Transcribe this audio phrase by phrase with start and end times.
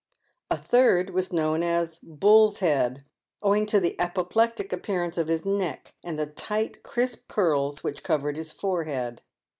[0.49, 3.05] A third was known as" Bull's Head,"
[3.43, 8.35] owing to the apoplectic appearance of his neck, and the tight, crisp curls which covered
[8.35, 9.21] his forehead.